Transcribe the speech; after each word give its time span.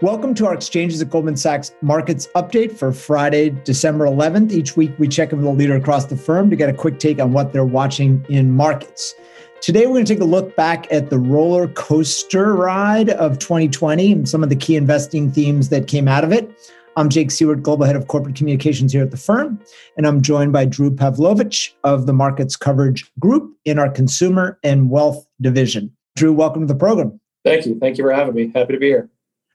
Welcome 0.00 0.32
to 0.34 0.46
our 0.46 0.54
Exchanges 0.54 1.02
at 1.02 1.10
Goldman 1.10 1.36
Sachs 1.36 1.74
Markets 1.82 2.28
Update 2.36 2.78
for 2.78 2.92
Friday, 2.92 3.50
December 3.64 4.06
11th. 4.06 4.52
Each 4.52 4.76
week, 4.76 4.92
we 4.96 5.08
check 5.08 5.32
in 5.32 5.38
with 5.38 5.46
a 5.48 5.50
leader 5.50 5.74
across 5.74 6.04
the 6.04 6.16
firm 6.16 6.50
to 6.50 6.54
get 6.54 6.68
a 6.68 6.72
quick 6.72 7.00
take 7.00 7.18
on 7.18 7.32
what 7.32 7.52
they're 7.52 7.64
watching 7.64 8.24
in 8.28 8.52
markets. 8.52 9.16
Today, 9.60 9.86
we're 9.86 9.94
going 9.94 10.04
to 10.04 10.14
take 10.14 10.22
a 10.22 10.24
look 10.24 10.54
back 10.54 10.86
at 10.92 11.10
the 11.10 11.18
roller 11.18 11.66
coaster 11.66 12.54
ride 12.54 13.10
of 13.10 13.40
2020 13.40 14.12
and 14.12 14.28
some 14.28 14.44
of 14.44 14.50
the 14.50 14.54
key 14.54 14.76
investing 14.76 15.32
themes 15.32 15.68
that 15.70 15.88
came 15.88 16.06
out 16.06 16.22
of 16.22 16.30
it. 16.30 16.48
I'm 16.96 17.08
Jake 17.08 17.30
Siewert, 17.30 17.64
Global 17.64 17.84
Head 17.84 17.96
of 17.96 18.06
Corporate 18.06 18.36
Communications 18.36 18.92
here 18.92 19.02
at 19.02 19.10
the 19.10 19.16
firm, 19.16 19.58
and 19.96 20.06
I'm 20.06 20.22
joined 20.22 20.52
by 20.52 20.64
Drew 20.64 20.94
Pavlovich 20.94 21.74
of 21.82 22.06
the 22.06 22.12
Markets 22.12 22.54
Coverage 22.54 23.10
Group 23.18 23.52
in 23.64 23.80
our 23.80 23.90
Consumer 23.90 24.60
and 24.62 24.90
Wealth 24.90 25.26
Division. 25.40 25.92
Drew, 26.14 26.32
welcome 26.32 26.68
to 26.68 26.72
the 26.72 26.78
program. 26.78 27.18
Thank 27.44 27.66
you. 27.66 27.76
Thank 27.80 27.98
you 27.98 28.04
for 28.04 28.12
having 28.12 28.36
me. 28.36 28.52
Happy 28.54 28.74
to 28.74 28.78
be 28.78 28.86
here. 28.86 29.10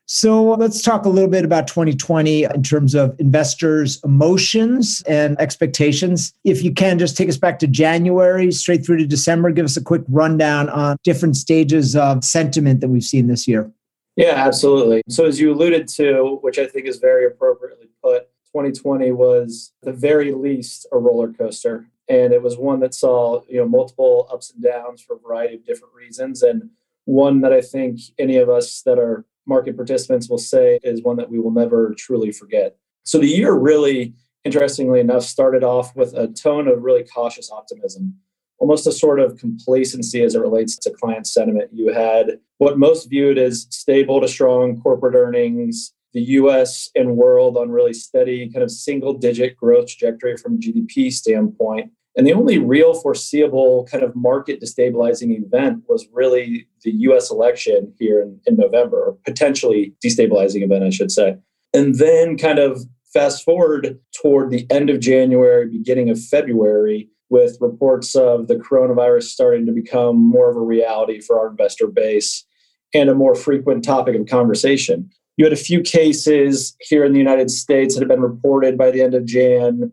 So 0.05 0.55
let's 0.55 0.81
talk 0.81 1.05
a 1.05 1.09
little 1.09 1.29
bit 1.29 1.45
about 1.45 1.67
2020 1.67 2.43
in 2.43 2.63
terms 2.63 2.93
of 2.93 3.15
investors' 3.19 4.01
emotions 4.03 5.01
and 5.07 5.39
expectations. 5.39 6.33
If 6.43 6.61
you 6.61 6.73
can, 6.73 6.99
just 6.99 7.15
take 7.15 7.29
us 7.29 7.37
back 7.37 7.57
to 7.59 7.67
January, 7.67 8.51
straight 8.51 8.85
through 8.85 8.97
to 8.97 9.05
December. 9.05 9.51
Give 9.51 9.65
us 9.65 9.77
a 9.77 9.83
quick 9.83 10.03
rundown 10.09 10.69
on 10.69 10.97
different 11.03 11.37
stages 11.37 11.95
of 11.95 12.23
sentiment 12.23 12.81
that 12.81 12.89
we've 12.89 13.03
seen 13.03 13.27
this 13.27 13.47
year. 13.47 13.71
Yeah, 14.17 14.33
absolutely. 14.35 15.01
So, 15.09 15.25
as 15.25 15.39
you 15.39 15.51
alluded 15.53 15.87
to, 15.89 16.37
which 16.41 16.59
I 16.59 16.67
think 16.67 16.85
is 16.85 16.97
very 16.97 17.25
appropriately 17.25 17.87
put, 18.03 18.29
2020 18.53 19.11
was 19.13 19.71
the 19.81 19.93
very 19.93 20.31
least 20.33 20.85
a 20.91 20.97
roller 20.97 21.31
coaster. 21.31 21.87
And 22.09 22.33
it 22.33 22.43
was 22.43 22.57
one 22.57 22.81
that 22.81 22.93
saw, 22.93 23.41
you 23.47 23.57
know, 23.57 23.67
multiple 23.67 24.27
ups 24.31 24.51
and 24.51 24.61
downs 24.61 25.01
for 25.01 25.15
a 25.15 25.19
variety 25.19 25.55
of 25.55 25.65
different 25.65 25.93
reasons. 25.95 26.43
And 26.43 26.69
one 27.05 27.41
that 27.41 27.53
I 27.53 27.61
think 27.61 27.99
any 28.19 28.37
of 28.37 28.49
us 28.49 28.81
that 28.83 28.99
are 28.99 29.25
market 29.45 29.75
participants 29.75 30.29
will 30.29 30.37
say 30.37 30.79
is 30.83 31.03
one 31.03 31.17
that 31.17 31.29
we 31.29 31.39
will 31.39 31.51
never 31.51 31.93
truly 31.97 32.31
forget. 32.31 32.77
So 33.03 33.17
the 33.17 33.27
year 33.27 33.53
really, 33.53 34.13
interestingly 34.43 34.99
enough, 34.99 35.23
started 35.23 35.63
off 35.63 35.95
with 35.95 36.13
a 36.13 36.27
tone 36.27 36.67
of 36.67 36.83
really 36.83 37.03
cautious 37.03 37.51
optimism, 37.51 38.15
almost 38.59 38.87
a 38.87 38.91
sort 38.91 39.19
of 39.19 39.37
complacency 39.37 40.23
as 40.23 40.35
it 40.35 40.39
relates 40.41 40.77
to 40.77 40.91
client 40.91 41.27
sentiment. 41.27 41.69
You 41.73 41.93
had 41.93 42.39
what 42.57 42.77
most 42.77 43.09
viewed 43.09 43.37
as 43.37 43.67
stable 43.69 44.21
to 44.21 44.27
strong 44.27 44.81
corporate 44.81 45.15
earnings, 45.15 45.93
the 46.13 46.21
US 46.21 46.89
and 46.95 47.17
world 47.17 47.57
on 47.57 47.71
really 47.71 47.93
steady 47.93 48.49
kind 48.49 48.63
of 48.63 48.71
single 48.71 49.13
digit 49.13 49.57
growth 49.57 49.87
trajectory 49.87 50.37
from 50.37 50.59
GDP 50.59 51.11
standpoint. 51.11 51.91
And 52.15 52.27
the 52.27 52.33
only 52.33 52.59
real 52.59 52.93
foreseeable 52.93 53.87
kind 53.89 54.03
of 54.03 54.15
market 54.15 54.61
destabilizing 54.61 55.35
event 55.43 55.83
was 55.87 56.07
really 56.11 56.67
the 56.83 56.91
US 56.91 57.31
election 57.31 57.93
here 57.99 58.21
in, 58.21 58.39
in 58.45 58.55
November, 58.55 59.03
or 59.03 59.17
potentially 59.25 59.93
destabilizing 60.03 60.63
event, 60.63 60.83
I 60.83 60.91
should 60.91 61.11
say. 61.11 61.37
And 61.73 61.95
then 61.95 62.37
kind 62.37 62.59
of 62.59 62.81
fast 63.13 63.43
forward 63.43 63.99
toward 64.21 64.51
the 64.51 64.67
end 64.69 64.89
of 64.89 64.99
January, 64.99 65.67
beginning 65.69 66.09
of 66.09 66.23
February, 66.23 67.09
with 67.29 67.57
reports 67.59 68.15
of 68.15 68.47
the 68.47 68.55
coronavirus 68.55 69.23
starting 69.23 69.65
to 69.65 69.71
become 69.71 70.17
more 70.17 70.51
of 70.51 70.55
a 70.55 70.61
reality 70.61 71.19
for 71.19 71.39
our 71.39 71.47
investor 71.47 71.87
base 71.87 72.45
and 72.93 73.09
a 73.09 73.15
more 73.15 73.33
frequent 73.33 73.83
topic 73.83 74.15
of 74.15 74.27
conversation. 74.27 75.09
You 75.37 75.45
had 75.45 75.53
a 75.53 75.57
few 75.57 75.81
cases 75.81 76.75
here 76.79 77.03
in 77.03 77.11
the 77.11 77.17
United 77.17 77.49
States 77.49 77.95
that 77.95 78.01
have 78.01 78.09
been 78.09 78.21
reported 78.21 78.77
by 78.77 78.91
the 78.91 79.01
end 79.01 79.15
of 79.15 79.25
Jan 79.25 79.91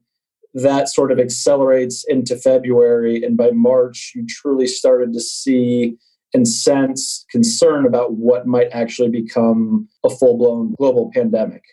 that 0.54 0.88
sort 0.88 1.12
of 1.12 1.18
accelerates 1.18 2.04
into 2.08 2.36
February. 2.36 3.22
And 3.22 3.36
by 3.36 3.50
March, 3.50 4.12
you 4.14 4.26
truly 4.26 4.66
started 4.66 5.12
to 5.12 5.20
see 5.20 5.96
and 6.32 6.46
sense 6.46 7.24
concern 7.30 7.86
about 7.86 8.14
what 8.14 8.46
might 8.46 8.68
actually 8.72 9.10
become 9.10 9.88
a 10.04 10.10
full 10.10 10.36
blown 10.36 10.74
global 10.78 11.10
pandemic. 11.12 11.64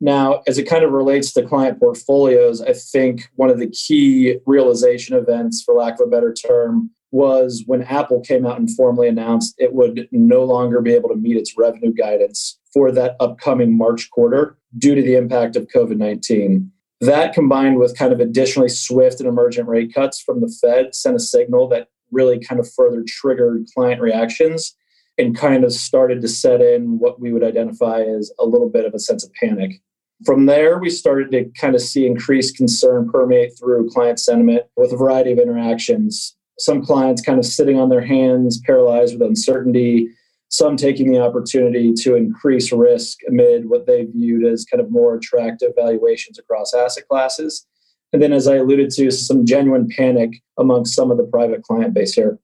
Now, 0.00 0.42
as 0.46 0.58
it 0.58 0.68
kind 0.68 0.84
of 0.84 0.92
relates 0.92 1.32
to 1.32 1.42
client 1.42 1.78
portfolios, 1.78 2.60
I 2.60 2.74
think 2.74 3.30
one 3.36 3.48
of 3.48 3.58
the 3.58 3.70
key 3.70 4.38
realization 4.44 5.16
events, 5.16 5.62
for 5.62 5.74
lack 5.74 5.94
of 5.94 6.06
a 6.06 6.10
better 6.10 6.34
term, 6.34 6.90
was 7.12 7.62
when 7.66 7.82
Apple 7.82 8.20
came 8.20 8.44
out 8.44 8.58
and 8.58 8.70
formally 8.76 9.08
announced 9.08 9.54
it 9.56 9.72
would 9.72 10.06
no 10.12 10.44
longer 10.44 10.82
be 10.82 10.92
able 10.92 11.08
to 11.08 11.16
meet 11.16 11.36
its 11.36 11.56
revenue 11.56 11.94
guidance 11.94 12.58
for 12.74 12.92
that 12.92 13.16
upcoming 13.20 13.76
March 13.76 14.10
quarter 14.10 14.58
due 14.76 14.94
to 14.94 15.00
the 15.00 15.14
impact 15.14 15.56
of 15.56 15.68
COVID 15.74 15.96
19. 15.96 16.70
That 17.00 17.34
combined 17.34 17.78
with 17.78 17.96
kind 17.96 18.12
of 18.12 18.20
additionally 18.20 18.68
swift 18.68 19.20
and 19.20 19.28
emergent 19.28 19.68
rate 19.68 19.92
cuts 19.94 20.20
from 20.20 20.40
the 20.40 20.48
Fed 20.48 20.94
sent 20.94 21.16
a 21.16 21.20
signal 21.20 21.68
that 21.68 21.88
really 22.10 22.38
kind 22.38 22.58
of 22.58 22.72
further 22.72 23.04
triggered 23.06 23.66
client 23.74 24.00
reactions 24.00 24.74
and 25.18 25.36
kind 25.36 25.64
of 25.64 25.72
started 25.72 26.20
to 26.22 26.28
set 26.28 26.60
in 26.60 26.98
what 26.98 27.20
we 27.20 27.32
would 27.32 27.44
identify 27.44 28.00
as 28.00 28.32
a 28.38 28.44
little 28.44 28.68
bit 28.68 28.84
of 28.84 28.94
a 28.94 28.98
sense 28.98 29.24
of 29.24 29.32
panic. 29.34 29.80
From 30.24 30.46
there, 30.46 30.78
we 30.78 30.88
started 30.88 31.30
to 31.32 31.50
kind 31.60 31.74
of 31.74 31.82
see 31.82 32.06
increased 32.06 32.56
concern 32.56 33.10
permeate 33.10 33.52
through 33.58 33.90
client 33.90 34.18
sentiment 34.18 34.62
with 34.76 34.92
a 34.92 34.96
variety 34.96 35.32
of 35.32 35.38
interactions. 35.38 36.36
Some 36.58 36.82
clients 36.82 37.20
kind 37.20 37.38
of 37.38 37.44
sitting 37.44 37.78
on 37.78 37.90
their 37.90 38.04
hands, 38.04 38.60
paralyzed 38.64 39.12
with 39.12 39.28
uncertainty, 39.28 40.08
some 40.48 40.76
taking 40.76 41.12
the 41.12 41.20
opportunity 41.20 41.92
to 41.92 42.14
increase 42.14 42.72
risk 42.72 43.18
amid 43.28 43.68
what 43.68 43.86
they 43.86 44.04
viewed 44.04 44.44
as 44.44 44.64
kind 44.64 44.80
of 44.80 44.90
more 44.90 45.16
attractive 45.16 45.72
valuations 45.76 46.38
across 46.38 46.72
asset 46.72 47.08
classes. 47.08 47.66
And 48.12 48.22
then, 48.22 48.32
as 48.32 48.46
I 48.46 48.56
alluded 48.56 48.90
to, 48.92 49.10
some 49.10 49.44
genuine 49.44 49.88
panic 49.88 50.42
amongst 50.58 50.94
some 50.94 51.10
of 51.10 51.16
the 51.16 51.24
private 51.24 51.62
client 51.62 51.92
base 51.92 52.14
here. 52.14 52.38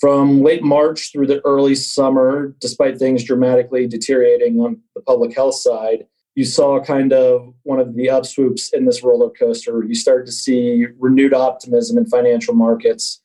From 0.00 0.40
late 0.42 0.62
March 0.62 1.12
through 1.12 1.26
the 1.26 1.44
early 1.44 1.74
summer, 1.74 2.54
despite 2.60 2.98
things 2.98 3.24
dramatically 3.24 3.86
deteriorating 3.86 4.60
on 4.60 4.80
the 4.94 5.02
public 5.02 5.34
health 5.34 5.56
side, 5.56 6.06
you 6.36 6.44
saw 6.44 6.82
kind 6.82 7.12
of 7.12 7.52
one 7.64 7.80
of 7.80 7.94
the 7.94 8.06
upswoops 8.06 8.72
in 8.72 8.86
this 8.86 9.02
roller 9.02 9.28
coaster. 9.28 9.84
You 9.84 9.94
started 9.94 10.26
to 10.26 10.32
see 10.32 10.86
renewed 10.98 11.34
optimism 11.34 11.98
in 11.98 12.06
financial 12.06 12.54
markets 12.54 13.20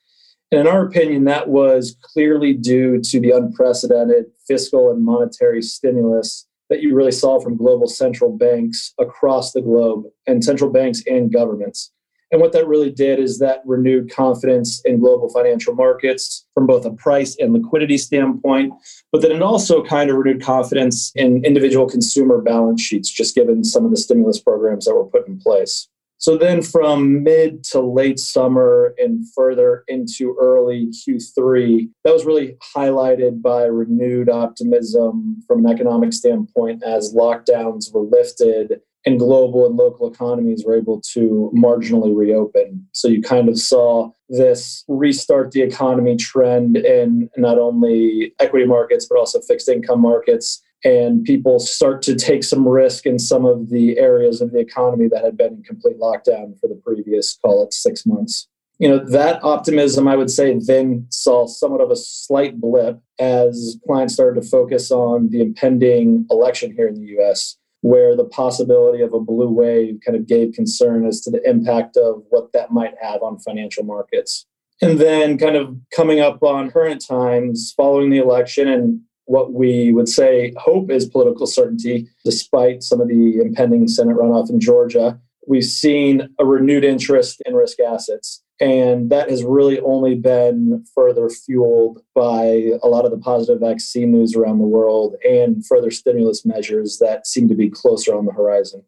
and 0.51 0.61
in 0.61 0.67
our 0.67 0.85
opinion, 0.85 1.25
that 1.25 1.49
was 1.49 1.95
clearly 2.01 2.53
due 2.53 3.01
to 3.01 3.19
the 3.19 3.31
unprecedented 3.31 4.25
fiscal 4.47 4.91
and 4.91 5.03
monetary 5.03 5.61
stimulus 5.61 6.47
that 6.69 6.81
you 6.81 6.95
really 6.95 7.11
saw 7.11 7.39
from 7.39 7.57
global 7.57 7.87
central 7.87 8.35
banks 8.35 8.93
across 8.99 9.51
the 9.51 9.61
globe 9.61 10.05
and 10.27 10.43
central 10.43 10.71
banks 10.71 11.03
and 11.07 11.31
governments. 11.31 11.91
And 12.31 12.41
what 12.41 12.53
that 12.53 12.67
really 12.67 12.91
did 12.91 13.19
is 13.19 13.37
that 13.39 13.61
renewed 13.65 14.11
confidence 14.11 14.81
in 14.83 14.99
global 14.99 15.29
financial 15.29 15.75
markets 15.75 16.45
from 16.53 16.65
both 16.65 16.85
a 16.85 16.91
price 16.91 17.35
and 17.39 17.53
liquidity 17.53 17.97
standpoint, 17.97 18.73
but 19.11 19.21
then 19.21 19.31
it 19.31 19.41
also 19.41 19.83
kind 19.83 20.09
of 20.09 20.17
renewed 20.17 20.41
confidence 20.41 21.11
in 21.15 21.45
individual 21.45 21.87
consumer 21.87 22.41
balance 22.41 22.81
sheets, 22.81 23.09
just 23.09 23.35
given 23.35 23.63
some 23.63 23.85
of 23.85 23.91
the 23.91 23.97
stimulus 23.97 24.39
programs 24.39 24.85
that 24.85 24.95
were 24.95 25.05
put 25.05 25.27
in 25.27 25.39
place. 25.39 25.87
So 26.17 26.37
then 26.37 26.61
from 26.61 27.23
mid 27.23 27.63
to 27.65 27.81
late 27.81 28.19
summer 28.19 28.93
and 28.97 29.25
further 29.33 29.83
into 29.87 30.35
early 30.39 30.87
Q3, 30.87 31.89
that 32.03 32.13
was 32.13 32.25
really 32.25 32.57
highlighted 32.75 33.41
by 33.41 33.63
renewed 33.63 34.29
optimism 34.29 35.43
from 35.47 35.65
an 35.65 35.71
economic 35.71 36.13
standpoint 36.13 36.83
as 36.83 37.13
lockdowns 37.13 37.93
were 37.93 38.01
lifted 38.01 38.81
and 39.05 39.19
global 39.19 39.67
and 39.67 39.75
local 39.75 40.11
economies 40.11 40.63
were 40.65 40.75
able 40.75 40.99
to 41.13 41.51
marginally 41.55 42.15
reopen. 42.15 42.87
So 42.91 43.07
you 43.07 43.21
kind 43.21 43.47
of 43.47 43.59
saw 43.59 44.11
this 44.29 44.83
restart 44.87 45.51
the 45.51 45.61
economy 45.61 46.15
trend 46.15 46.77
in 46.77 47.29
not 47.37 47.59
only 47.59 48.33
equity 48.39 48.65
markets, 48.65 49.05
but 49.05 49.19
also 49.19 49.39
fixed 49.41 49.69
income 49.69 50.01
markets 50.01 50.63
and 50.85 51.23
people 51.23 51.57
start 51.59 52.03
to 52.03 52.15
take 52.15 52.43
some 52.43 52.65
risk 52.65 53.07
in 53.07 53.17
some 53.17 53.43
of 53.43 53.71
the 53.71 53.97
areas 53.97 54.39
of 54.39 54.51
the 54.51 54.59
economy 54.59 55.07
that 55.11 55.23
had 55.23 55.35
been 55.35 55.55
in 55.55 55.63
complete 55.63 55.97
lockdown 55.99 56.57
for 56.59 56.67
the 56.67 56.79
previous, 56.85 57.37
call 57.43 57.63
it 57.63 57.73
six 57.73 58.05
months. 58.05 58.47
You 58.77 58.89
know, 58.89 58.99
that 59.09 59.43
optimism, 59.43 60.07
I 60.07 60.15
would 60.15 60.29
say, 60.29 60.55
then 60.59 61.07
saw 61.09 61.47
somewhat 61.47 61.81
of 61.81 61.89
a 61.89 61.95
slight 61.95 62.61
blip 62.61 62.99
as 63.19 63.77
clients 63.87 64.13
started 64.13 64.39
to 64.41 64.47
focus 64.47 64.91
on 64.91 65.29
the 65.29 65.41
impending 65.41 66.27
election 66.29 66.71
here 66.75 66.87
in 66.87 66.95
the 66.95 67.19
US, 67.19 67.57
where 67.81 68.15
the 68.15 68.25
possibility 68.25 69.01
of 69.01 69.13
a 69.13 69.19
blue 69.19 69.49
wave 69.49 69.99
kind 70.05 70.15
of 70.15 70.27
gave 70.27 70.53
concern 70.53 71.07
as 71.07 71.21
to 71.21 71.31
the 71.31 71.41
impact 71.49 71.97
of 71.97 72.21
what 72.29 72.51
that 72.53 72.71
might 72.71 72.93
have 73.01 73.23
on 73.23 73.39
financial 73.39 73.83
markets. 73.83 74.45
And 74.81 74.99
then, 74.99 75.37
kind 75.39 75.55
of 75.55 75.77
coming 75.95 76.19
up 76.19 76.43
on 76.43 76.69
current 76.69 77.03
times 77.03 77.73
following 77.75 78.09
the 78.09 78.17
election 78.17 78.67
and 78.67 78.99
what 79.25 79.53
we 79.53 79.91
would 79.91 80.07
say 80.07 80.53
hope 80.57 80.89
is 80.91 81.05
political 81.05 81.47
certainty, 81.47 82.07
despite 82.23 82.83
some 82.83 83.01
of 83.01 83.07
the 83.07 83.39
impending 83.39 83.87
Senate 83.87 84.15
runoff 84.15 84.49
in 84.49 84.59
Georgia. 84.59 85.19
We've 85.47 85.63
seen 85.63 86.27
a 86.39 86.45
renewed 86.45 86.83
interest 86.83 87.41
in 87.45 87.53
risk 87.53 87.79
assets. 87.79 88.41
And 88.61 89.09
that 89.09 89.29
has 89.29 89.43
really 89.43 89.79
only 89.81 90.15
been 90.15 90.85
further 90.95 91.29
fueled 91.29 92.01
by 92.13 92.71
a 92.81 92.87
lot 92.87 93.03
of 93.03 93.11
the 93.11 93.17
positive 93.17 93.59
vaccine 93.59 94.13
news 94.13 94.33
around 94.33 94.59
the 94.59 94.65
world 94.65 95.15
and 95.29 95.65
further 95.65 95.91
stimulus 95.91 96.45
measures 96.45 96.99
that 96.99 97.27
seem 97.27 97.49
to 97.49 97.55
be 97.55 97.69
closer 97.69 98.15
on 98.15 98.25
the 98.25 98.31
horizon. 98.31 98.81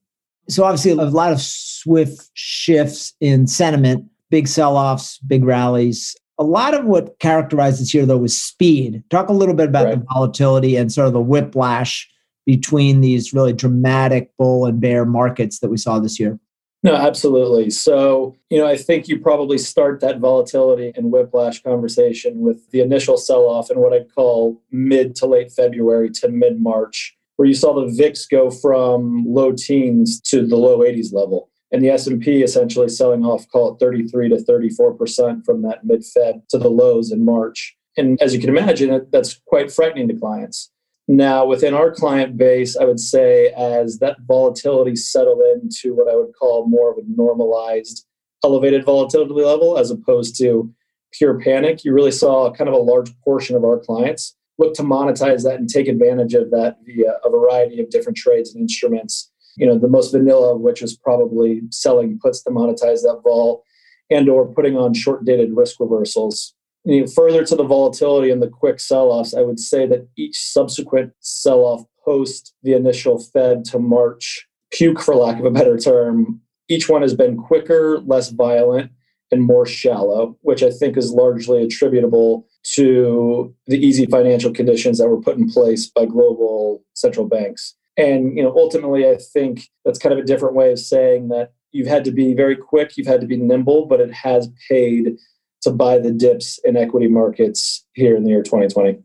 So, 0.48 0.64
obviously, 0.64 0.92
a 0.92 0.96
lot 0.96 1.34
of 1.34 1.42
swift 1.42 2.30
shifts 2.34 3.14
in 3.20 3.48
sentiment, 3.48 4.06
big 4.30 4.48
sell 4.48 4.78
offs, 4.78 5.20
big 5.20 5.44
rallies 5.44 6.16
a 6.40 6.44
lot 6.44 6.74
of 6.74 6.86
what 6.86 7.18
characterizes 7.20 7.92
here 7.92 8.06
though 8.06 8.18
was 8.18 8.40
speed 8.40 9.04
talk 9.10 9.30
a 9.30 9.34
little 9.34 9.56
bit 9.56 9.70
about 9.70 9.86
right. 9.86 10.00
the 10.00 10.06
volatility 10.14 10.76
and 10.76 10.92
sort 10.92 11.08
of 11.08 11.14
the 11.14 11.22
whiplash 11.22 12.10
between 12.48 13.02
these 13.02 13.34
really 13.34 13.54
dramatic 13.54 14.32
bull 14.38 14.66
and 14.66 14.80
bear 14.80 15.06
markets 15.06 15.60
that 15.60 15.70
we 15.70 15.78
saw 15.78 16.00
this 16.00 16.18
year? 16.20 16.40
No, 16.82 16.96
absolutely. 16.96 17.70
So, 17.70 18.36
you 18.50 18.58
know, 18.58 18.66
I 18.66 18.78
think 18.78 19.10
you 19.10 19.20
probably 19.20 19.58
start 19.58 20.00
that 20.00 20.20
volatility 20.20 20.94
and 20.96 21.12
whiplash 21.12 21.62
conversation 21.62 22.40
with 22.40 22.72
the 22.72 22.80
initial 22.80 23.18
sell 23.18 23.50
off 23.50 23.70
in 23.70 23.80
what 23.80 23.94
I'd 23.94 24.14
call 24.14 24.62
mid 24.72 25.14
to 25.16 25.26
late 25.26 25.52
February 25.52 26.10
to 26.12 26.30
mid 26.30 26.62
March, 26.62 27.18
where 27.36 27.48
you 27.48 27.54
saw 27.54 27.74
the 27.74 27.92
VIX 27.94 28.26
go 28.28 28.50
from 28.50 29.26
low 29.28 29.52
teens 29.52 30.22
to 30.22 30.48
the 30.48 30.56
low 30.56 30.80
80s 30.80 31.12
level. 31.12 31.50
And 31.72 31.84
the 31.84 31.90
S&P 31.90 32.44
essentially 32.44 32.88
selling 32.88 33.26
off, 33.26 33.48
call 33.50 33.74
it 33.74 33.80
33 33.80 34.30
to 34.30 34.36
34% 34.38 35.46
from 35.46 35.62
that 35.64 35.84
mid 35.84 36.02
Feb 36.02 36.48
to 36.50 36.58
the 36.58 36.70
lows 36.70 37.12
in 37.12 37.26
March. 37.26 37.76
And 37.98 38.22
as 38.22 38.34
you 38.34 38.40
can 38.40 38.50
imagine, 38.50 39.08
that's 39.12 39.42
quite 39.48 39.72
frightening 39.72 40.08
to 40.08 40.16
clients. 40.16 40.72
Now, 41.10 41.46
within 41.46 41.74
our 41.74 41.92
client 41.92 42.38
base, 42.38 42.78
I 42.78 42.86
would 42.86 43.00
say 43.00 43.48
as 43.58 44.00
that 44.00 44.18
volatility 44.28 44.96
settled 44.96 45.42
into 45.42 45.96
what 45.96 46.10
I 46.10 46.16
would 46.16 46.34
call 46.38 46.68
more 46.68 46.92
of 46.92 46.98
a 46.98 47.02
normalized 47.08 48.06
elevated 48.44 48.86
volatility 48.86 49.34
level 49.34 49.78
as 49.78 49.90
opposed 49.90 50.38
to 50.40 50.72
pure 51.14 51.40
panic, 51.40 51.84
you 51.84 51.94
really 51.94 52.12
saw 52.12 52.52
kind 52.52 52.68
of 52.68 52.74
a 52.74 52.78
large 52.78 53.12
portion 53.22 53.56
of 53.56 53.64
our 53.64 53.80
clients 53.80 54.36
look 54.58 54.74
to 54.74 54.84
monetize 54.84 55.44
that 55.44 55.60
and 55.60 55.70
take 55.70 55.88
advantage 55.88 56.34
of 56.34 56.50
that 56.52 56.78
via 56.84 57.18
a 57.24 57.30
variety 57.30 57.80
of 57.80 57.90
different 57.90 58.18
trades 58.18 58.54
and 58.54 58.62
instruments. 58.62 59.32
You 59.58 59.68
know, 59.68 59.78
the 59.78 59.88
most 59.88 60.12
vanilla 60.12 60.56
of 60.56 60.62
which 60.62 60.82
is 60.82 60.96
probably 60.96 61.62
selling 61.72 62.20
puts 62.22 62.42
to 62.44 62.52
monetize 62.52 63.02
that 63.02 63.22
vol 63.24 63.64
and 64.10 64.30
or 64.30 64.48
putting 64.48 64.78
on 64.78 64.94
short 64.94 65.26
dated 65.26 65.52
risk 65.54 65.80
reversals 65.80 66.54
you 66.88 67.02
know, 67.02 67.08
further 67.08 67.44
to 67.44 67.56
the 67.56 67.66
volatility 67.66 68.32
and 68.32 68.42
the 68.42 68.48
quick 68.48 68.80
sell-offs, 68.80 69.34
I 69.34 69.42
would 69.42 69.60
say 69.60 69.86
that 69.88 70.08
each 70.18 70.38
subsequent 70.38 71.12
sell-off 71.20 71.84
post 72.04 72.54
the 72.64 72.74
initial 72.74 73.20
Fed 73.20 73.66
to 73.66 73.80
March 73.80 74.48
puke, 74.72 75.02
for 75.02 75.14
lack 75.14 75.38
of 75.38 75.46
a 75.46 75.52
better 75.52 75.78
term, 75.78 76.40
each 76.70 76.88
one 76.88 77.02
has 77.02 77.14
been 77.14 77.36
quicker, 77.36 78.00
less 78.06 78.30
violent, 78.30 78.92
and 79.32 79.44
more 79.44 79.66
shallow, 79.66 80.38
which 80.42 80.64
I 80.64 80.72
think 80.72 80.96
is 80.96 81.12
largely 81.12 81.62
attributable 81.62 82.48
to 82.76 83.54
the 83.68 83.78
easy 83.78 84.06
financial 84.06 84.54
conditions 84.54 84.98
that 85.00 85.10
were 85.10 85.22
put 85.22 85.38
in 85.38 85.50
place 85.50 85.90
by 85.90 86.06
global 86.06 86.86
central 86.94 87.28
banks. 87.28 87.76
And 87.98 88.38
you 88.38 88.44
know, 88.44 88.54
ultimately, 88.56 89.10
I 89.10 89.18
think 89.18 89.70
that's 89.84 90.00
kind 90.00 90.14
of 90.14 90.20
a 90.20 90.28
different 90.28 90.56
way 90.56 90.72
of 90.72 90.80
saying 90.80 91.30
that 91.30 91.54
you've 91.72 91.88
had 91.88 92.06
to 92.06 92.12
be 92.12 92.34
very 92.34 92.56
quick, 92.56 92.96
you've 92.96 93.08
had 93.08 93.22
to 93.22 93.28
be 93.28 93.38
nimble, 93.38 93.86
but 93.86 94.00
it 94.00 94.14
has 94.14 94.50
paid 94.70 95.18
to 95.62 95.72
buy 95.72 95.98
the 95.98 96.12
dips 96.12 96.60
in 96.64 96.78
equity 96.78 97.08
markets 97.08 97.86
here 97.94 98.16
in 98.16 98.24
the 98.24 98.30
year 98.30 98.44
2020. 98.44 99.00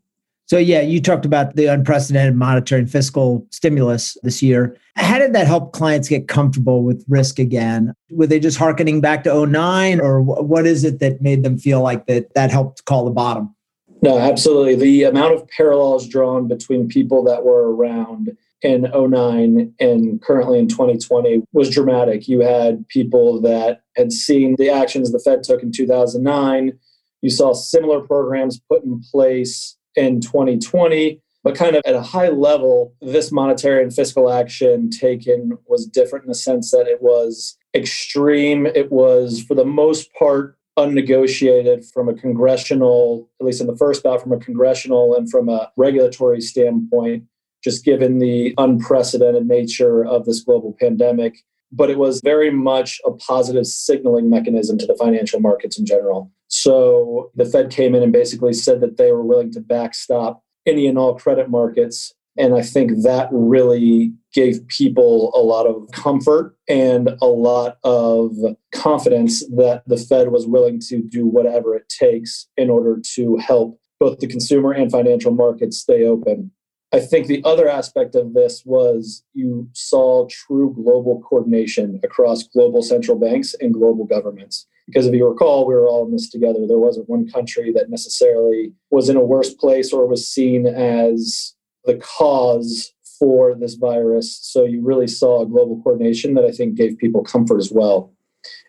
So, 0.46 0.58
yeah, 0.58 0.82
you 0.82 1.00
talked 1.00 1.24
about 1.24 1.56
the 1.56 1.66
unprecedented 1.66 2.36
monetary 2.36 2.82
and 2.82 2.90
fiscal 2.90 3.46
stimulus 3.50 4.18
this 4.22 4.42
year. 4.42 4.76
How 4.96 5.18
did 5.18 5.32
that 5.32 5.46
help 5.46 5.72
clients 5.72 6.10
get 6.10 6.28
comfortable 6.28 6.82
with 6.82 7.02
risk 7.08 7.38
again? 7.38 7.94
Were 8.10 8.26
they 8.26 8.38
just 8.38 8.58
harkening 8.58 9.00
back 9.00 9.24
to 9.24 9.46
09 9.46 10.00
or 10.00 10.20
what 10.20 10.66
is 10.66 10.84
it 10.84 10.98
that 10.98 11.22
made 11.22 11.42
them 11.42 11.56
feel 11.56 11.80
like 11.80 12.06
that 12.06 12.34
that 12.34 12.50
helped 12.50 12.84
call 12.84 13.06
the 13.06 13.10
bottom? 13.10 13.54
No, 14.02 14.18
absolutely. 14.18 14.74
The 14.74 15.04
amount 15.04 15.34
of 15.34 15.48
parallels 15.48 16.06
drawn 16.06 16.48
between 16.48 16.88
people 16.88 17.22
that 17.24 17.44
were 17.44 17.74
around 17.74 18.36
in 18.62 18.82
09 18.94 19.74
and 19.80 20.22
currently 20.22 20.58
in 20.58 20.68
2020 20.68 21.42
was 21.52 21.70
dramatic. 21.70 22.28
You 22.28 22.40
had 22.40 22.86
people 22.88 23.40
that 23.42 23.82
had 23.96 24.12
seen 24.12 24.54
the 24.56 24.70
actions 24.70 25.10
the 25.10 25.18
Fed 25.18 25.42
took 25.42 25.62
in 25.62 25.72
2009. 25.72 26.72
You 27.22 27.30
saw 27.30 27.52
similar 27.52 28.00
programs 28.00 28.60
put 28.60 28.84
in 28.84 29.02
place 29.10 29.76
in 29.96 30.20
2020, 30.20 31.20
but 31.42 31.56
kind 31.56 31.76
of 31.76 31.82
at 31.84 31.94
a 31.94 32.02
high 32.02 32.28
level, 32.28 32.94
this 33.00 33.32
monetary 33.32 33.82
and 33.82 33.92
fiscal 33.92 34.30
action 34.30 34.90
taken 34.90 35.58
was 35.66 35.86
different 35.86 36.24
in 36.24 36.28
the 36.28 36.34
sense 36.34 36.70
that 36.70 36.86
it 36.86 37.02
was 37.02 37.58
extreme. 37.74 38.66
It 38.66 38.92
was, 38.92 39.42
for 39.42 39.54
the 39.54 39.64
most 39.64 40.12
part, 40.14 40.56
unnegotiated 40.78 41.84
from 41.92 42.08
a 42.08 42.14
congressional, 42.14 43.28
at 43.40 43.46
least 43.46 43.60
in 43.60 43.66
the 43.66 43.76
first 43.76 44.02
bout, 44.02 44.22
from 44.22 44.32
a 44.32 44.38
congressional 44.38 45.14
and 45.14 45.30
from 45.30 45.48
a 45.48 45.70
regulatory 45.76 46.40
standpoint 46.40 47.24
just 47.62 47.84
given 47.84 48.18
the 48.18 48.54
unprecedented 48.58 49.46
nature 49.46 50.04
of 50.04 50.24
this 50.24 50.40
global 50.40 50.76
pandemic. 50.80 51.38
But 51.70 51.88
it 51.88 51.98
was 51.98 52.20
very 52.22 52.50
much 52.50 53.00
a 53.06 53.12
positive 53.12 53.66
signaling 53.66 54.28
mechanism 54.28 54.76
to 54.78 54.86
the 54.86 54.96
financial 54.96 55.40
markets 55.40 55.78
in 55.78 55.86
general. 55.86 56.30
So 56.48 57.30
the 57.34 57.46
Fed 57.46 57.70
came 57.70 57.94
in 57.94 58.02
and 58.02 58.12
basically 58.12 58.52
said 58.52 58.80
that 58.82 58.98
they 58.98 59.10
were 59.10 59.24
willing 59.24 59.52
to 59.52 59.60
backstop 59.60 60.42
any 60.66 60.86
and 60.86 60.98
all 60.98 61.18
credit 61.18 61.48
markets. 61.48 62.12
And 62.36 62.54
I 62.54 62.62
think 62.62 63.02
that 63.02 63.28
really 63.30 64.12
gave 64.34 64.66
people 64.68 65.32
a 65.34 65.40
lot 65.40 65.66
of 65.66 65.90
comfort 65.92 66.56
and 66.68 67.10
a 67.20 67.26
lot 67.26 67.78
of 67.84 68.32
confidence 68.74 69.46
that 69.48 69.82
the 69.86 69.96
Fed 69.96 70.28
was 70.28 70.46
willing 70.46 70.80
to 70.88 71.02
do 71.02 71.26
whatever 71.26 71.74
it 71.74 71.88
takes 71.88 72.48
in 72.56 72.70
order 72.70 73.00
to 73.14 73.36
help 73.36 73.78
both 73.98 74.18
the 74.18 74.26
consumer 74.26 74.72
and 74.72 74.90
financial 74.90 75.32
markets 75.32 75.78
stay 75.78 76.04
open. 76.04 76.50
I 76.94 77.00
think 77.00 77.26
the 77.26 77.42
other 77.44 77.68
aspect 77.68 78.14
of 78.14 78.34
this 78.34 78.62
was 78.66 79.24
you 79.32 79.68
saw 79.72 80.26
true 80.28 80.74
global 80.74 81.22
coordination 81.22 81.98
across 82.04 82.42
global 82.42 82.82
central 82.82 83.18
banks 83.18 83.54
and 83.60 83.72
global 83.72 84.04
governments. 84.04 84.66
Because 84.86 85.06
if 85.06 85.14
you 85.14 85.26
recall, 85.26 85.66
we 85.66 85.74
were 85.74 85.88
all 85.88 86.04
in 86.04 86.12
this 86.12 86.28
together. 86.28 86.66
There 86.66 86.78
wasn't 86.78 87.08
one 87.08 87.28
country 87.30 87.72
that 87.72 87.88
necessarily 87.88 88.72
was 88.90 89.08
in 89.08 89.16
a 89.16 89.24
worse 89.24 89.54
place 89.54 89.92
or 89.92 90.06
was 90.06 90.28
seen 90.28 90.66
as 90.66 91.54
the 91.84 91.96
cause 91.96 92.92
for 93.18 93.54
this 93.54 93.74
virus. 93.74 94.38
So 94.42 94.64
you 94.64 94.82
really 94.82 95.06
saw 95.06 95.42
a 95.42 95.46
global 95.46 95.80
coordination 95.82 96.34
that 96.34 96.44
I 96.44 96.50
think 96.50 96.74
gave 96.74 96.98
people 96.98 97.22
comfort 97.22 97.58
as 97.58 97.70
well. 97.72 98.12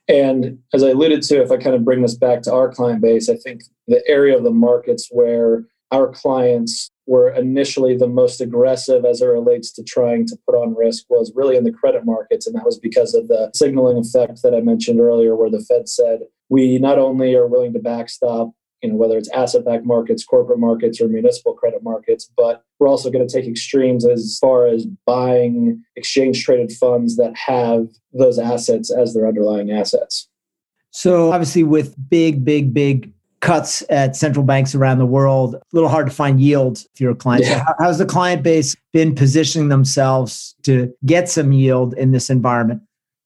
And 0.08 0.60
as 0.74 0.84
I 0.84 0.90
alluded 0.90 1.24
to, 1.24 1.42
if 1.42 1.52
I 1.52 1.58
kind 1.58 1.76
of 1.76 1.84
bring 1.84 2.02
this 2.02 2.16
back 2.16 2.42
to 2.44 2.54
our 2.54 2.70
client 2.70 3.02
base, 3.02 3.30
I 3.30 3.36
think 3.36 3.64
the 3.88 4.02
area 4.08 4.38
of 4.38 4.44
the 4.44 4.52
markets 4.52 5.10
where 5.12 5.66
our 5.92 6.08
clients 6.10 6.92
were 7.06 7.30
initially 7.30 7.98
the 7.98 8.08
most 8.08 8.40
aggressive 8.40 9.06
as 9.06 9.22
it 9.22 9.26
relates 9.26 9.72
to 9.74 9.84
trying 9.84 10.26
to 10.28 10.38
put 10.48 10.56
on 10.56 10.76
risk 10.76 11.06
was 11.10 11.32
really 11.36 11.58
in 11.58 11.64
the 11.64 11.72
credit 11.72 12.06
markets. 12.06 12.48
And 12.48 12.56
that 12.56 12.66
was 12.66 12.80
because 12.80 13.14
of 13.14 13.28
the 13.28 13.52
signaling 13.54 13.98
effect 13.98 14.42
that 14.44 14.56
I 14.56 14.62
mentioned 14.62 15.00
earlier, 15.00 15.36
where 15.36 15.50
the 15.50 15.60
Fed 15.60 15.90
said, 15.90 16.22
we 16.50 16.78
not 16.78 17.00
only 17.00 17.36
are 17.36 17.48
willing 17.48 17.74
to 17.74 17.80
backstop, 17.80 18.52
you 18.82 18.90
know, 18.90 18.96
whether 18.96 19.18
it's 19.18 19.30
asset 19.30 19.66
backed 19.66 19.86
markets, 19.86 20.26
corporate 20.26 20.60
markets, 20.60 21.00
or 21.00 21.08
municipal 21.08 21.54
credit 21.54 21.84
markets, 21.84 22.30
but 22.36 22.64
we're 22.80 22.90
also 22.90 23.10
going 23.10 23.26
to 23.26 23.34
take 23.34 23.50
extremes 23.50 24.06
as 24.06 24.38
far 24.40 24.68
as 24.68 24.86
buying 25.06 25.82
exchange 25.96 26.44
traded 26.44 26.72
funds 26.74 27.16
that 27.16 27.34
have 27.36 27.88
those 28.12 28.38
assets 28.38 28.92
as 28.92 29.14
their 29.14 29.28
underlying 29.28 29.72
assets. 29.72 30.28
So, 30.92 31.32
obviously, 31.32 31.64
with 31.64 31.96
big, 32.10 32.44
big, 32.44 32.74
big 32.74 33.12
cuts 33.44 33.84
at 33.90 34.16
central 34.16 34.46
banks 34.46 34.74
around 34.74 35.00
the 35.00 35.06
world. 35.06 35.56
A 35.56 35.62
little 35.74 35.90
hard 35.90 36.08
to 36.08 36.14
find 36.14 36.40
yield 36.40 36.80
for 36.96 37.04
your 37.04 37.14
clients. 37.14 37.48
Yeah. 37.48 37.66
So 37.66 37.74
how's 37.78 37.98
the 37.98 38.06
client 38.06 38.42
base 38.42 38.76
been 38.94 39.14
positioning 39.14 39.68
themselves 39.68 40.56
to 40.64 40.94
get 41.06 41.30
some 41.30 41.52
yield 41.52 41.94
in 41.96 42.12
this 42.12 42.30
environment? 42.30 42.82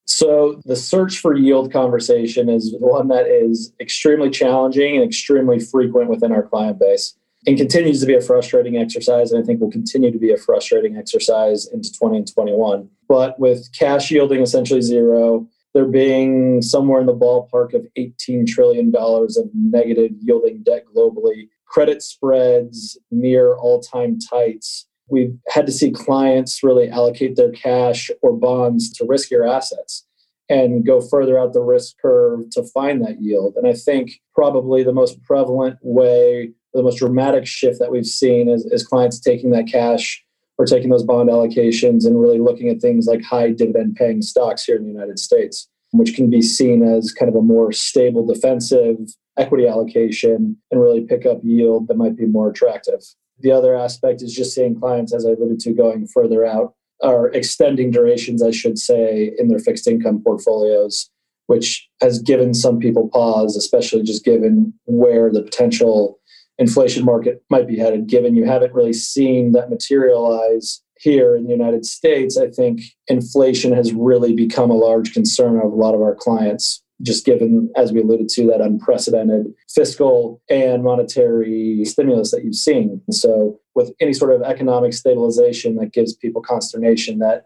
So, 0.09 0.61
the 0.63 0.77
search 0.77 1.17
for 1.19 1.35
yield 1.35 1.71
conversation 1.71 2.47
is 2.47 2.73
one 2.79 3.09
that 3.09 3.27
is 3.27 3.73
extremely 3.81 4.29
challenging 4.29 4.95
and 4.95 5.03
extremely 5.03 5.59
frequent 5.59 6.09
within 6.09 6.31
our 6.31 6.43
client 6.43 6.79
base 6.79 7.13
and 7.45 7.57
continues 7.57 7.99
to 7.99 8.07
be 8.07 8.15
a 8.15 8.21
frustrating 8.21 8.77
exercise. 8.77 9.31
And 9.31 9.43
I 9.43 9.45
think 9.45 9.59
will 9.59 9.69
continue 9.69 10.09
to 10.09 10.17
be 10.17 10.31
a 10.31 10.37
frustrating 10.37 10.95
exercise 10.95 11.67
into 11.67 11.91
2021. 11.91 12.89
But 13.09 13.37
with 13.37 13.69
cash 13.77 14.09
yielding 14.09 14.41
essentially 14.41 14.81
zero, 14.81 15.45
there 15.77 15.85
being 15.85 16.59
somewhere 16.59 16.99
in 16.99 17.05
the 17.05 17.13
ballpark 17.13 17.75
of 17.75 17.85
$18 17.95 18.47
trillion 18.47 18.91
of 18.95 19.49
negative 19.53 20.09
yielding 20.21 20.63
debt 20.63 20.85
globally, 20.95 21.49
credit 21.67 22.01
spreads 22.01 22.97
near 23.11 23.55
all 23.55 23.79
time 23.79 24.17
tights. 24.17 24.87
We've 25.07 25.37
had 25.49 25.67
to 25.67 25.71
see 25.71 25.91
clients 25.91 26.63
really 26.63 26.89
allocate 26.89 27.35
their 27.35 27.51
cash 27.51 28.09
or 28.23 28.33
bonds 28.33 28.91
to 28.93 29.05
riskier 29.05 29.47
assets 29.47 30.03
and 30.49 30.83
go 30.83 30.99
further 30.99 31.37
out 31.37 31.53
the 31.53 31.61
risk 31.61 31.97
curve 32.01 32.49
to 32.53 32.63
find 32.73 33.05
that 33.05 33.21
yield. 33.21 33.53
And 33.55 33.67
I 33.67 33.73
think 33.73 34.19
probably 34.33 34.83
the 34.83 34.93
most 34.93 35.21
prevalent 35.21 35.77
way, 35.83 36.53
the 36.73 36.81
most 36.81 36.97
dramatic 36.97 37.45
shift 37.45 37.77
that 37.77 37.91
we've 37.91 38.07
seen 38.07 38.49
is, 38.49 38.65
is 38.65 38.83
clients 38.83 39.19
taking 39.19 39.51
that 39.51 39.67
cash 39.71 40.25
or 40.57 40.65
taking 40.65 40.89
those 40.89 41.03
bond 41.03 41.29
allocations 41.29 42.05
and 42.05 42.19
really 42.19 42.39
looking 42.39 42.69
at 42.69 42.81
things 42.81 43.05
like 43.05 43.23
high 43.23 43.51
dividend 43.51 43.95
paying 43.95 44.21
stocks 44.21 44.63
here 44.63 44.75
in 44.75 44.83
the 44.83 44.91
United 44.91 45.19
States, 45.19 45.67
which 45.91 46.15
can 46.15 46.29
be 46.29 46.41
seen 46.41 46.83
as 46.83 47.13
kind 47.13 47.29
of 47.29 47.35
a 47.35 47.41
more 47.41 47.71
stable 47.71 48.25
defensive 48.25 48.97
equity 49.37 49.67
allocation 49.67 50.57
and 50.71 50.81
really 50.81 51.01
pick 51.01 51.25
up 51.25 51.39
yield 51.43 51.87
that 51.87 51.97
might 51.97 52.17
be 52.17 52.25
more 52.25 52.49
attractive. 52.49 53.01
The 53.39 53.51
other 53.51 53.75
aspect 53.75 54.23
is 54.23 54.33
just 54.33 54.55
seeing 54.55 54.79
clients, 54.79 55.13
as 55.13 55.25
I 55.25 55.29
alluded 55.29 55.59
to, 55.59 55.73
going 55.73 56.07
further 56.07 56.43
out 56.43 56.73
or 57.01 57.29
extending 57.29 57.91
durations, 57.91 58.41
I 58.41 58.49
should 58.49 58.79
say, 58.79 59.31
in 59.37 59.47
their 59.47 59.59
fixed 59.59 59.87
income 59.87 60.21
portfolios, 60.23 61.09
which 61.45 61.87
has 62.01 62.19
given 62.19 62.55
some 62.55 62.79
people 62.79 63.09
pause, 63.09 63.55
especially 63.55 64.01
just 64.01 64.25
given 64.25 64.73
where 64.85 65.31
the 65.31 65.43
potential 65.43 66.16
inflation 66.57 67.05
market 67.05 67.43
might 67.49 67.67
be 67.67 67.77
headed, 67.77 68.07
given 68.07 68.35
you 68.35 68.45
haven't 68.45 68.73
really 68.73 68.93
seen 68.93 69.51
that 69.51 69.69
materialize 69.69 70.81
here 70.99 71.35
in 71.35 71.43
the 71.43 71.51
United 71.51 71.85
States, 71.85 72.37
I 72.37 72.49
think 72.49 72.81
inflation 73.07 73.71
has 73.73 73.93
really 73.93 74.33
become 74.33 74.71
a 74.71 74.75
large 74.75 75.13
concern 75.13 75.57
of 75.57 75.71
a 75.71 75.75
lot 75.75 75.93
of 75.93 76.01
our 76.01 76.15
clients, 76.15 76.81
just 77.01 77.25
given, 77.25 77.69
as 77.75 77.91
we 77.91 78.01
alluded 78.01 78.29
to, 78.29 78.47
that 78.47 78.61
unprecedented 78.61 79.53
fiscal 79.69 80.41
and 80.49 80.83
monetary 80.83 81.85
stimulus 81.85 82.31
that 82.31 82.43
you've 82.43 82.55
seen. 82.55 83.01
so, 83.11 83.59
with 83.75 83.93
any 84.01 84.13
sort 84.13 84.33
of 84.33 84.41
economic 84.41 84.93
stabilization, 84.93 85.75
that 85.75 85.93
gives 85.93 86.13
people 86.13 86.41
consternation 86.41 87.19
that 87.19 87.45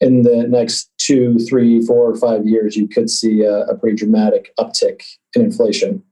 in 0.00 0.22
the 0.22 0.46
next 0.48 0.90
two, 0.98 1.38
three, 1.38 1.84
four, 1.84 2.10
or 2.10 2.16
five 2.16 2.46
years, 2.46 2.76
you 2.76 2.88
could 2.88 3.10
see 3.10 3.42
a, 3.42 3.64
a 3.66 3.76
pretty 3.76 3.96
dramatic 3.96 4.52
uptick 4.58 5.02
in 5.34 5.42
inflation. 5.42 6.02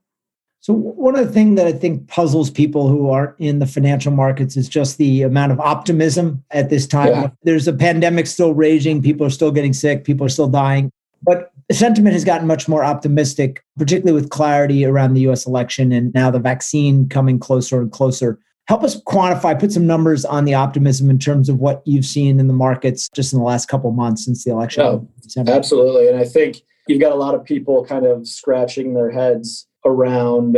So 0.65 0.73
one 0.73 1.15
of 1.15 1.27
the 1.27 1.31
things 1.31 1.57
that 1.57 1.67
I 1.67 1.73
think 1.73 2.07
puzzles 2.07 2.49
people 2.49 2.87
who 2.87 3.11
aren't 3.11 3.39
in 3.39 3.59
the 3.59 3.67
financial 3.67 4.11
markets 4.11 4.57
is 4.57 4.67
just 4.67 4.97
the 4.97 5.21
amount 5.21 5.51
of 5.51 5.59
optimism 5.59 6.43
at 6.49 6.71
this 6.71 6.87
time. 6.87 7.09
Yeah. 7.09 7.29
There's 7.43 7.67
a 7.67 7.73
pandemic 7.73 8.25
still 8.25 8.51
raging, 8.55 8.99
people 8.99 9.27
are 9.27 9.29
still 9.29 9.51
getting 9.51 9.73
sick, 9.73 10.05
people 10.05 10.25
are 10.25 10.29
still 10.29 10.47
dying. 10.47 10.91
But 11.21 11.51
sentiment 11.71 12.13
has 12.13 12.25
gotten 12.25 12.47
much 12.47 12.67
more 12.67 12.83
optimistic, 12.83 13.63
particularly 13.77 14.19
with 14.19 14.31
clarity 14.31 14.85
around 14.85 15.13
the 15.13 15.29
US 15.29 15.45
election 15.45 15.91
and 15.91 16.11
now 16.15 16.31
the 16.31 16.39
vaccine 16.39 17.07
coming 17.09 17.37
closer 17.37 17.79
and 17.79 17.91
closer. 17.91 18.39
Help 18.67 18.83
us 18.83 18.99
quantify, 19.03 19.59
put 19.59 19.71
some 19.71 19.85
numbers 19.85 20.25
on 20.25 20.45
the 20.45 20.55
optimism 20.55 21.11
in 21.11 21.19
terms 21.19 21.47
of 21.47 21.59
what 21.59 21.83
you've 21.85 22.05
seen 22.05 22.39
in 22.39 22.47
the 22.47 22.53
markets 22.53 23.07
just 23.13 23.33
in 23.33 23.37
the 23.37 23.45
last 23.45 23.67
couple 23.67 23.91
months 23.91 24.25
since 24.25 24.43
the 24.43 24.49
election. 24.49 24.81
Oh, 24.81 25.07
absolutely. 25.45 26.07
And 26.07 26.17
I 26.17 26.25
think 26.25 26.63
you've 26.87 27.01
got 27.01 27.11
a 27.11 27.15
lot 27.15 27.35
of 27.35 27.43
people 27.45 27.85
kind 27.85 28.07
of 28.07 28.27
scratching 28.27 28.95
their 28.95 29.11
heads 29.11 29.67
around 29.85 30.57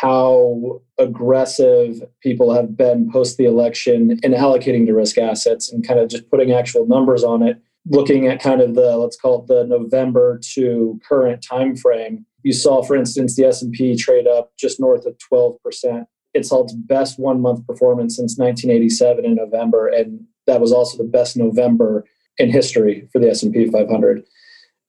how 0.00 0.80
aggressive 0.98 2.02
people 2.22 2.54
have 2.54 2.76
been 2.76 3.10
post 3.10 3.36
the 3.36 3.44
election 3.44 4.18
in 4.22 4.32
allocating 4.32 4.86
to 4.86 4.94
risk 4.94 5.18
assets 5.18 5.72
and 5.72 5.86
kind 5.86 6.00
of 6.00 6.08
just 6.08 6.30
putting 6.30 6.52
actual 6.52 6.86
numbers 6.86 7.24
on 7.24 7.42
it 7.42 7.60
looking 7.86 8.26
at 8.26 8.40
kind 8.40 8.60
of 8.60 8.74
the 8.74 8.96
let's 8.96 9.16
call 9.16 9.42
it 9.42 9.46
the 9.48 9.64
november 9.64 10.40
to 10.42 10.98
current 11.06 11.42
time 11.42 11.76
frame 11.76 12.24
you 12.42 12.52
saw 12.52 12.82
for 12.82 12.96
instance 12.96 13.36
the 13.36 13.44
s&p 13.44 13.96
trade 13.96 14.26
up 14.26 14.52
just 14.58 14.80
north 14.80 15.04
of 15.06 15.16
12% 15.32 16.04
it's 16.34 16.52
all 16.52 16.64
its 16.64 16.74
best 16.74 17.18
one 17.18 17.40
month 17.40 17.66
performance 17.66 18.16
since 18.16 18.38
1987 18.38 19.24
in 19.24 19.34
november 19.34 19.88
and 19.88 20.20
that 20.46 20.60
was 20.60 20.72
also 20.72 20.96
the 20.98 21.08
best 21.08 21.36
november 21.36 22.04
in 22.38 22.50
history 22.50 23.08
for 23.12 23.20
the 23.20 23.28
s&p 23.30 23.66
500 23.66 24.22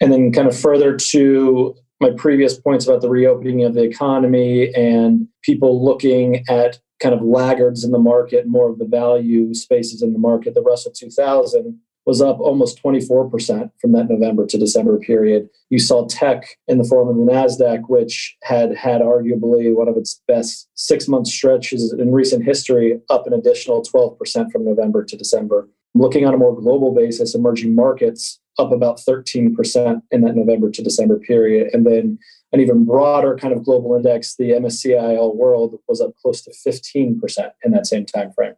and 0.01 0.11
then 0.11 0.31
kind 0.31 0.47
of 0.47 0.57
further 0.57 0.95
to 0.95 1.75
my 1.99 2.11
previous 2.11 2.59
points 2.59 2.87
about 2.87 3.01
the 3.01 3.09
reopening 3.09 3.63
of 3.63 3.73
the 3.73 3.83
economy 3.83 4.73
and 4.73 5.27
people 5.43 5.83
looking 5.83 6.43
at 6.47 6.79
kind 7.01 7.15
of 7.15 7.21
laggards 7.21 7.83
in 7.83 7.91
the 7.91 7.99
market, 7.99 8.47
more 8.47 8.69
of 8.69 8.79
the 8.79 8.85
value 8.85 9.53
spaces 9.53 10.01
in 10.01 10.13
the 10.13 10.19
market, 10.19 10.53
the 10.53 10.61
Russell 10.61 10.91
2000 10.91 11.79
was 12.05 12.21
up 12.21 12.39
almost 12.39 12.81
24% 12.81 13.69
from 13.79 13.91
that 13.91 14.09
November 14.09 14.45
to 14.47 14.57
December 14.57 14.97
period. 14.97 15.47
You 15.69 15.77
saw 15.77 16.07
tech 16.07 16.43
in 16.67 16.79
the 16.79 16.83
form 16.83 17.07
of 17.07 17.15
the 17.15 17.31
NASDAQ, 17.31 17.83
which 17.87 18.35
had 18.43 18.75
had 18.75 19.01
arguably 19.01 19.75
one 19.75 19.87
of 19.87 19.95
its 19.95 20.21
best 20.27 20.67
six 20.73 21.07
month 21.07 21.27
stretches 21.27 21.93
in 21.93 22.11
recent 22.11 22.43
history, 22.43 22.99
up 23.09 23.27
an 23.27 23.33
additional 23.33 23.83
12% 23.83 24.51
from 24.51 24.65
November 24.65 25.03
to 25.03 25.15
December. 25.15 25.69
Looking 25.93 26.25
on 26.25 26.33
a 26.33 26.37
more 26.37 26.55
global 26.55 26.95
basis, 26.95 27.35
emerging 27.35 27.75
markets 27.75 28.39
up 28.59 28.71
about 28.71 28.99
13% 28.99 30.01
in 30.11 30.21
that 30.21 30.35
November 30.35 30.69
to 30.69 30.83
December 30.83 31.19
period. 31.19 31.73
And 31.73 31.85
then 31.85 32.19
an 32.51 32.59
even 32.59 32.85
broader 32.85 33.35
kind 33.35 33.53
of 33.53 33.63
global 33.63 33.95
index, 33.95 34.35
the 34.35 34.51
MSCI 34.51 35.17
All 35.17 35.35
World, 35.35 35.79
was 35.87 36.01
up 36.01 36.11
close 36.21 36.41
to 36.41 36.51
15% 36.51 37.51
in 37.63 37.71
that 37.71 37.87
same 37.87 38.05
time 38.05 38.31
frame. 38.33 38.55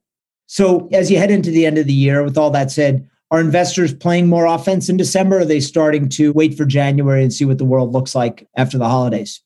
So 0.47 0.89
as 0.91 1.09
you 1.09 1.17
head 1.17 1.31
into 1.31 1.51
the 1.51 1.65
end 1.65 1.77
of 1.77 1.87
the 1.87 1.93
year, 1.93 2.23
with 2.23 2.37
all 2.37 2.51
that 2.51 2.71
said, 2.71 3.07
are 3.31 3.39
investors 3.39 3.93
playing 3.93 4.27
more 4.27 4.45
offense 4.45 4.89
in 4.89 4.97
December? 4.97 5.39
are 5.39 5.45
they 5.45 5.61
starting 5.61 6.09
to 6.09 6.33
wait 6.33 6.57
for 6.57 6.65
January 6.65 7.23
and 7.23 7.31
see 7.31 7.45
what 7.45 7.57
the 7.57 7.65
world 7.65 7.93
looks 7.93 8.13
like 8.13 8.47
after 8.57 8.77
the 8.77 8.89
holidays? 8.89 9.41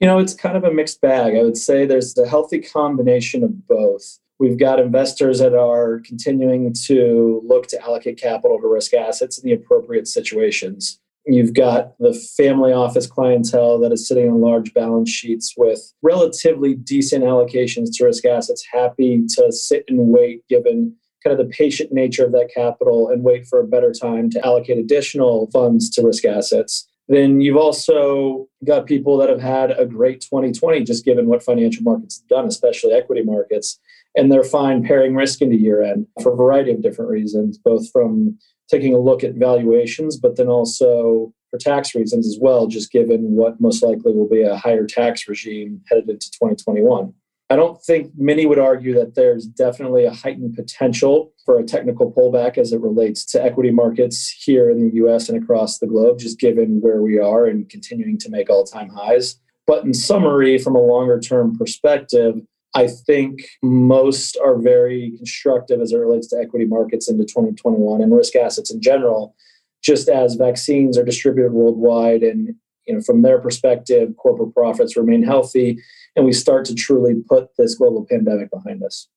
You 0.00 0.06
know, 0.06 0.18
it's 0.18 0.34
kind 0.34 0.56
of 0.56 0.64
a 0.64 0.72
mixed 0.72 1.00
bag. 1.00 1.34
I 1.36 1.42
would 1.42 1.56
say 1.56 1.84
there's 1.84 2.16
a 2.16 2.26
healthy 2.26 2.60
combination 2.60 3.44
of 3.44 3.66
both. 3.68 4.18
We've 4.38 4.58
got 4.58 4.78
investors 4.78 5.38
that 5.38 5.54
are 5.54 6.00
continuing 6.04 6.74
to 6.86 7.42
look 7.46 7.68
to 7.68 7.82
allocate 7.82 8.20
capital 8.20 8.60
to 8.60 8.68
risk 8.68 8.92
assets 8.92 9.38
in 9.38 9.48
the 9.48 9.54
appropriate 9.54 10.06
situations. 10.08 11.00
You've 11.24 11.54
got 11.54 11.98
the 11.98 12.14
family 12.36 12.72
office 12.72 13.06
clientele 13.06 13.80
that 13.80 13.92
is 13.92 14.06
sitting 14.06 14.28
on 14.28 14.40
large 14.40 14.72
balance 14.74 15.10
sheets 15.10 15.54
with 15.56 15.92
relatively 16.02 16.74
decent 16.74 17.24
allocations 17.24 17.88
to 17.94 18.04
risk 18.04 18.24
assets, 18.24 18.64
happy 18.72 19.24
to 19.36 19.50
sit 19.50 19.84
and 19.88 20.08
wait 20.08 20.46
given 20.48 20.94
kind 21.24 21.38
of 21.38 21.44
the 21.44 21.52
patient 21.52 21.92
nature 21.92 22.24
of 22.24 22.32
that 22.32 22.50
capital 22.54 23.08
and 23.08 23.24
wait 23.24 23.46
for 23.46 23.58
a 23.58 23.66
better 23.66 23.92
time 23.92 24.30
to 24.30 24.46
allocate 24.46 24.78
additional 24.78 25.50
funds 25.50 25.90
to 25.90 26.02
risk 26.02 26.24
assets. 26.24 26.86
Then 27.08 27.40
you've 27.40 27.56
also 27.56 28.48
got 28.64 28.86
people 28.86 29.16
that 29.18 29.28
have 29.28 29.40
had 29.40 29.70
a 29.70 29.86
great 29.86 30.20
2020, 30.22 30.82
just 30.82 31.04
given 31.04 31.26
what 31.26 31.42
financial 31.42 31.84
markets 31.84 32.20
have 32.20 32.28
done, 32.28 32.46
especially 32.46 32.92
equity 32.92 33.22
markets 33.22 33.78
and 34.16 34.32
they're 34.32 34.42
fine 34.42 34.82
paring 34.82 35.14
risk 35.14 35.42
into 35.42 35.56
year 35.56 35.82
end 35.82 36.06
for 36.22 36.32
a 36.32 36.36
variety 36.36 36.72
of 36.72 36.82
different 36.82 37.10
reasons, 37.10 37.58
both 37.58 37.90
from 37.92 38.36
taking 38.68 38.94
a 38.94 38.98
look 38.98 39.22
at 39.22 39.34
valuations, 39.34 40.16
but 40.16 40.36
then 40.36 40.48
also 40.48 41.32
for 41.50 41.58
tax 41.58 41.94
reasons 41.94 42.26
as 42.26 42.38
well, 42.40 42.66
just 42.66 42.90
given 42.90 43.36
what 43.36 43.60
most 43.60 43.82
likely 43.82 44.12
will 44.12 44.28
be 44.28 44.42
a 44.42 44.56
higher 44.56 44.86
tax 44.86 45.28
regime 45.28 45.80
headed 45.88 46.08
into 46.08 46.30
2021. 46.32 47.12
I 47.48 47.54
don't 47.54 47.80
think 47.80 48.10
many 48.16 48.44
would 48.44 48.58
argue 48.58 48.92
that 48.94 49.14
there's 49.14 49.46
definitely 49.46 50.04
a 50.04 50.12
heightened 50.12 50.54
potential 50.56 51.32
for 51.44 51.58
a 51.58 51.64
technical 51.64 52.10
pullback 52.10 52.58
as 52.58 52.72
it 52.72 52.80
relates 52.80 53.24
to 53.26 53.42
equity 53.42 53.70
markets 53.70 54.28
here 54.28 54.68
in 54.68 54.80
the 54.80 54.96
US 54.96 55.28
and 55.28 55.40
across 55.40 55.78
the 55.78 55.86
globe, 55.86 56.18
just 56.18 56.40
given 56.40 56.80
where 56.80 57.02
we 57.02 57.20
are 57.20 57.46
and 57.46 57.68
continuing 57.68 58.18
to 58.18 58.30
make 58.30 58.50
all 58.50 58.64
time 58.64 58.88
highs. 58.88 59.38
But 59.64 59.84
in 59.84 59.94
summary, 59.94 60.58
from 60.58 60.74
a 60.74 60.80
longer 60.80 61.20
term 61.20 61.56
perspective, 61.56 62.40
I 62.74 62.88
think 62.88 63.40
most 63.62 64.36
are 64.44 64.58
very 64.58 65.12
constructive 65.16 65.80
as 65.80 65.92
it 65.92 65.98
relates 65.98 66.26
to 66.28 66.38
equity 66.38 66.66
markets 66.66 67.08
into 67.08 67.24
2021 67.24 68.02
and 68.02 68.14
risk 68.14 68.34
assets 68.34 68.72
in 68.72 68.82
general, 68.82 69.36
just 69.82 70.08
as 70.08 70.34
vaccines 70.34 70.98
are 70.98 71.04
distributed 71.04 71.52
worldwide 71.52 72.22
and 72.22 72.54
you 72.86 72.94
know 72.94 73.00
from 73.00 73.22
their 73.22 73.40
perspective 73.40 74.14
corporate 74.16 74.54
profits 74.54 74.96
remain 74.96 75.22
healthy 75.22 75.78
and 76.16 76.24
we 76.24 76.32
start 76.32 76.64
to 76.66 76.74
truly 76.74 77.14
put 77.28 77.50
this 77.56 77.74
global 77.74 78.06
pandemic 78.10 78.50
behind 78.50 78.82
us. 78.82 79.08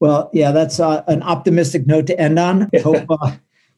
Well, 0.00 0.30
yeah, 0.32 0.52
that's 0.52 0.78
uh, 0.78 1.02
an 1.08 1.22
optimistic 1.22 1.86
note 1.86 2.06
to 2.06 2.20
end 2.20 2.38
on. 2.38 2.70
Hope, 2.82 3.06
uh, 3.10 3.32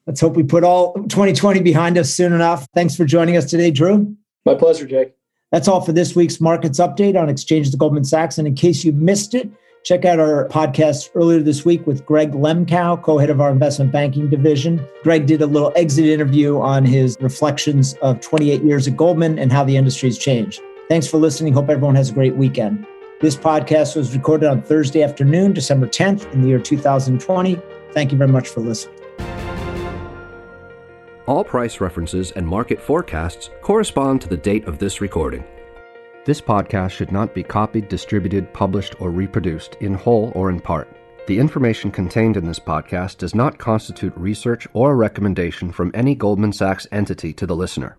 let's 0.06 0.20
hope 0.20 0.36
we 0.36 0.42
put 0.42 0.64
all 0.64 0.94
2020 0.94 1.60
behind 1.62 1.96
us 1.96 2.12
soon 2.12 2.32
enough. 2.32 2.66
Thanks 2.74 2.96
for 2.96 3.04
joining 3.04 3.36
us 3.36 3.48
today, 3.48 3.70
Drew. 3.70 4.16
My 4.44 4.54
pleasure, 4.54 4.86
Jake. 4.86 5.14
That's 5.52 5.68
all 5.68 5.80
for 5.80 5.92
this 5.92 6.14
week's 6.14 6.40
markets 6.40 6.78
update 6.78 7.20
on 7.20 7.28
exchanges 7.28 7.72
of 7.72 7.80
Goldman 7.80 8.04
Sachs. 8.04 8.36
And 8.36 8.46
in 8.46 8.54
case 8.54 8.84
you 8.84 8.92
missed 8.92 9.34
it, 9.34 9.48
check 9.84 10.04
out 10.04 10.18
our 10.20 10.46
podcast 10.48 11.08
earlier 11.14 11.40
this 11.40 11.64
week 11.64 11.86
with 11.86 12.04
Greg 12.04 12.32
Lemkau, 12.32 13.02
co 13.02 13.16
head 13.16 13.30
of 13.30 13.40
our 13.40 13.50
investment 13.50 13.90
banking 13.90 14.28
division. 14.28 14.86
Greg 15.02 15.26
did 15.26 15.40
a 15.40 15.46
little 15.46 15.72
exit 15.74 16.04
interview 16.04 16.58
on 16.58 16.84
his 16.84 17.16
reflections 17.20 17.94
of 18.02 18.20
28 18.20 18.62
years 18.62 18.86
at 18.86 18.96
Goldman 18.96 19.38
and 19.38 19.50
how 19.50 19.64
the 19.64 19.76
industry's 19.76 20.18
changed. 20.18 20.60
Thanks 20.88 21.06
for 21.06 21.18
listening. 21.18 21.52
Hope 21.52 21.68
everyone 21.68 21.96
has 21.96 22.08
a 22.08 22.14
great 22.14 22.34
weekend. 22.34 22.86
This 23.20 23.36
podcast 23.36 23.94
was 23.94 24.14
recorded 24.14 24.48
on 24.48 24.62
Thursday 24.62 25.02
afternoon, 25.02 25.52
December 25.52 25.86
10th, 25.86 26.32
in 26.32 26.40
the 26.40 26.48
year 26.48 26.58
2020. 26.58 27.60
Thank 27.92 28.10
you 28.10 28.16
very 28.16 28.30
much 28.30 28.48
for 28.48 28.60
listening. 28.60 28.96
All 31.26 31.44
price 31.44 31.80
references 31.80 32.30
and 32.32 32.46
market 32.46 32.80
forecasts 32.80 33.50
correspond 33.60 34.22
to 34.22 34.28
the 34.30 34.36
date 34.38 34.66
of 34.66 34.78
this 34.78 35.02
recording. 35.02 35.44
This 36.24 36.40
podcast 36.40 36.92
should 36.92 37.12
not 37.12 37.34
be 37.34 37.42
copied, 37.42 37.88
distributed, 37.88 38.50
published, 38.54 38.94
or 38.98 39.10
reproduced 39.10 39.74
in 39.80 39.92
whole 39.92 40.32
or 40.34 40.48
in 40.48 40.58
part. 40.58 40.88
The 41.26 41.38
information 41.38 41.90
contained 41.90 42.38
in 42.38 42.46
this 42.46 42.58
podcast 42.58 43.18
does 43.18 43.34
not 43.34 43.58
constitute 43.58 44.16
research 44.16 44.66
or 44.72 44.92
a 44.92 44.96
recommendation 44.96 45.70
from 45.70 45.90
any 45.92 46.14
Goldman 46.14 46.54
Sachs 46.54 46.86
entity 46.90 47.34
to 47.34 47.46
the 47.46 47.56
listener. 47.56 47.98